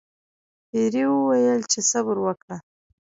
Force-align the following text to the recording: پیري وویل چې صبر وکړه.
پیري 0.69 1.03
وویل 1.07 1.61
چې 1.71 1.79
صبر 1.91 2.15
وکړه. 2.21 2.57